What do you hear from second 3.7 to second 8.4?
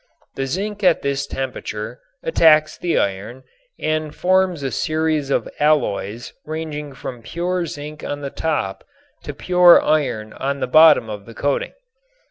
and forms a series of alloys ranging from pure zinc on the